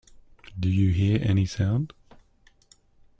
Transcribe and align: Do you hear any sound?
Do 0.59 0.67
you 0.67 0.89
hear 0.93 1.19
any 1.21 1.45
sound? 1.45 1.93